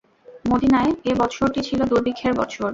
মদীনায় 0.45 0.91
এবৎসরটি 1.05 1.61
ছিল 1.67 1.79
দুর্ভিক্ষের 1.91 2.33
বৎসর। 2.39 2.69